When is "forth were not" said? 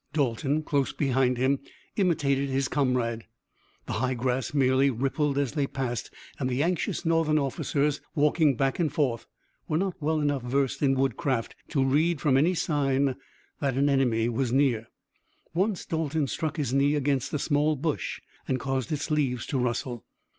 8.91-9.93